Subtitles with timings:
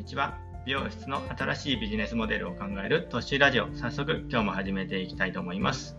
[0.00, 0.38] にちは。
[0.64, 3.68] 美容室の新しいビジネスモデルを考えるトッシュラジオ。
[3.74, 5.98] 早速今日も始めていきたいと思います。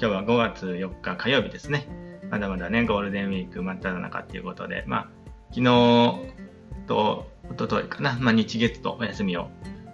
[0.00, 1.86] 今日は5月4日火曜日ですね。
[2.30, 5.08] まだまだね、ゴールデンウィーク真っ只中っていうことで、まあ、
[5.50, 5.64] 昨日
[6.86, 9.50] と一昨日かな、まあ、日月とお休みを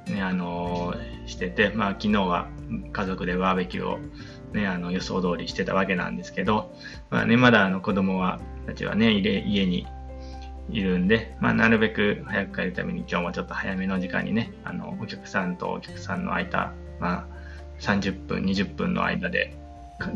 [0.06, 2.46] ね、あのー、してて、まあ、昨日は
[2.92, 3.98] 家族でバーベキューを
[4.52, 6.72] ね、あの予想通りしてたわけなんですけど、
[7.10, 9.88] まあね、まだあの子供はたちはね、家に
[10.70, 17.26] いるんで、まあ、なるべく早く帰るために今日もちょっと早めの時間にね、あの、お客さんとお客さんの間、まあ、
[17.80, 19.56] 30分、20分の間で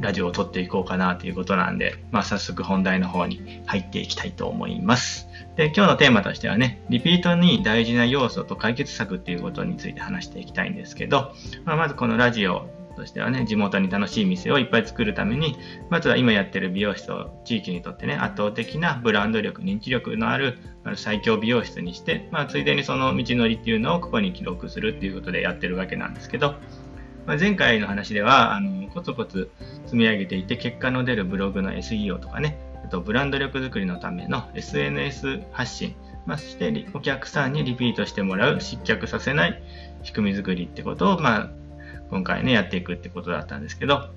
[0.01, 5.29] ラジオを撮っていこうかなということなんで、まあ、早速本題の方に入っていきたいと思います。
[5.57, 11.33] で、今日のテーマとしてはね、リピートに大事な要素と解決策っていうことについて話していきたいんですけど、
[11.65, 15.57] まあ、まずこのラジオとしてはね、地元に楽しい店をいっぱい作るために、
[15.91, 20.59] まずは今やってる美容室を地域にとってね、圧倒的なブランド力、認知力のある
[20.97, 26.55] 最強美容室にして、まあ、ついでにその道のりっていうのをここに記録するっていうことでやってるわけなんですけど、
[27.27, 29.51] まあ、前回の話では、あの、コツコツ
[29.85, 39.63] 積み上げていて、結果の出るブログの SEO とかね、あとブランド力作りのための SNS 発信、まあ、そしてお客さんにリピートしてもらう、失脚させない
[40.05, 41.51] 仕組み作りってことを、まあ、
[42.10, 44.10] 今回ね、やっていくってことだったんですけど、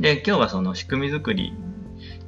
[0.00, 1.54] で、今日はその仕組み作り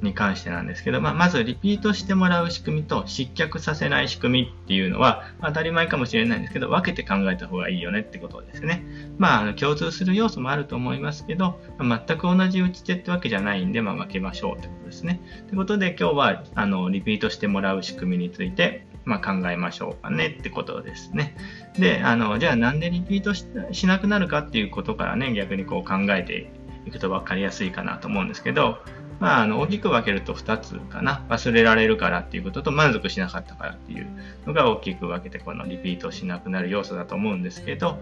[0.01, 8.85] に関してなんですけど、まあ、まずリピートしてもらう仕組みと失脚させない仕組みっていうのは、当たり前かもしれないんですけど、分けて考えた方がいいよねってことですね。
[9.17, 15.21] まあ、あの共通する要素もあると思いますけど、まあ、全く同じ打ち手ってわけじゃないんで、まあ、分けましょうってことですね。
[15.47, 21.33] ということで、今日はあのリピートしてもらう仕組みについて、まあ、考えましょうかねってことですね。
[21.79, 26.51] で、あの、じゃあなんでリピートしなくなるかっていうことからね、逆にこう考えて
[26.85, 28.79] いくと分かりやすいかなと思うんですけど、
[29.21, 31.25] まあ、あの、大きく分けると2つかな。
[31.29, 34.07] 忘れられるからっていうことと満足しなかったからっていう
[34.45, 37.97] のが大きく分けて、このリピートしなくなる要素だと思うんですけど、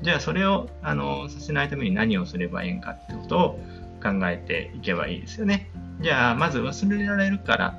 [0.00, 3.60] じゃあそれを、あの、させないために何をすればいいんかってことを
[4.02, 5.70] 考えていけばいいですよね。
[6.00, 7.78] じゃあ、まず忘れられるから、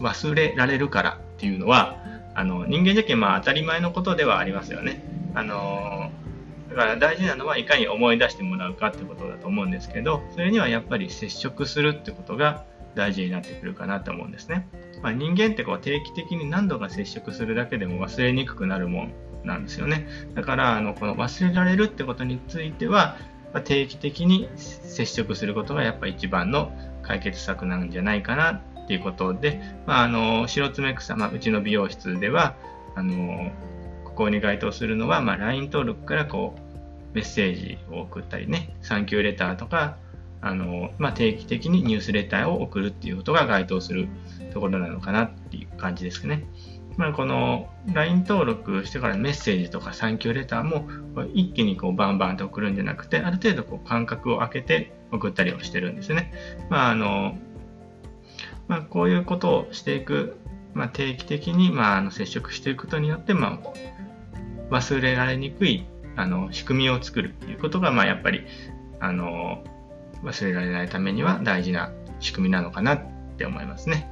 [0.00, 1.96] 忘れられるからっていうのは、
[2.34, 5.02] あの、人間じゃけまあ当たり前のことではありますよね。
[5.34, 6.12] あの
[6.70, 12.64] だから大事なのはいかに思い出してもらうかってことだと思うんですけど、それにはやっぱり接触するってことが
[12.94, 14.68] 大事になってくるかなと思うんですね。
[15.02, 19.12] まあ、人間ってこう定期的に何度か接触するだけでも忘れにくくなるもん
[19.44, 20.08] なんですよね。
[20.34, 23.18] だから、あの、この忘れられるってことについては、
[23.64, 26.72] 定期的に接触することがやっぱ一番の
[27.02, 32.54] 解決策なんじゃないかなっていうことで、まあ、あの、白爪草、まあ、うちの美容室では、
[32.94, 33.50] あの、
[34.04, 36.60] ここに該当するのは、まあ、LINE 登録からこう、
[37.14, 39.96] メッセージを送ったりね、サンキューレターとか、
[40.40, 44.08] あの、まあ、定期的にニュースレターを送るっていうことが該当する
[44.52, 46.44] ところなのかなっていう感じですかね。
[46.96, 50.86] まあ、この LINE 登録してからメッセージとかサンキューレターも
[51.34, 56.32] 一気にこうバンバンと送るんじゃなくて、ある程度こう間隔を空けて送ったりをしてるんですね。
[56.70, 57.36] まあ、あの、
[58.74, 60.36] まあ、こういうことをしていく、
[60.72, 65.86] まあ、定期的に、まあ、あの接触していくことによって、まあ、忘れられにくい
[66.16, 68.44] あの仕組みを作るっていうことが、まあ、やっぱり
[68.98, 69.62] あの
[70.24, 73.00] 忘れられないためには大事な仕組みなのかなっ
[73.36, 74.10] て思いますね。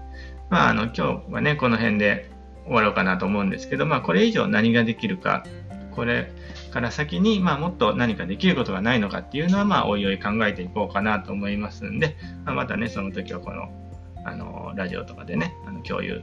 [0.49, 2.31] まあ、あの今日はね、この辺で
[2.65, 5.45] 終わろうかなと思うんですけど、まあ、これ以上何ができるか、
[5.97, 6.31] これ
[6.73, 13.73] から先に、まあ、もっと何かできることがないのかっていうのは、まあ、おいおい考えていこうかなと思いますんで、まあ、またね、その時はこの
[14.25, 16.23] あのラジオとかでね、あの共有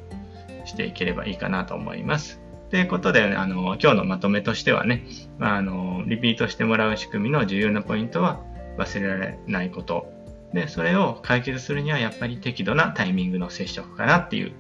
[0.66, 2.42] していければいいかなと思います。
[2.70, 5.06] ということで、あの今日のまとめとしてはね、
[5.38, 8.42] まあ、あのリピートしてもらう仕組みの重要なポイントは
[8.78, 10.12] 忘れられないこと。
[10.54, 14.54] で、それを解決するにはやっぱり適度なタイミングの接触かなっていう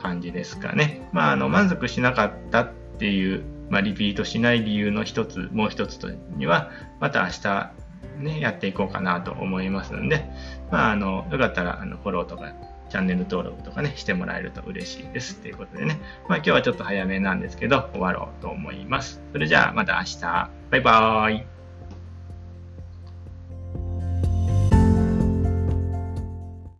[0.00, 1.08] 感じですかね。
[1.12, 6.70] まあ、あの満足しなかったっていう、まあ、リピートしない理由の一つ、もう一つには、
[7.00, 7.72] また明日
[8.18, 10.28] ね、やっていこうかなと思いますので、
[10.70, 12.52] まあ、あの、よかったら、あの、フォローとか
[12.92, 15.36] チャンネル登録とかね、してもらえると嬉しいです。
[15.36, 15.98] ということでね、
[16.28, 19.22] まあ今日はちょっと早めなんですけど、終わろうと思います。
[19.32, 20.50] それじゃあまた明日。
[20.70, 21.61] バイバーイ。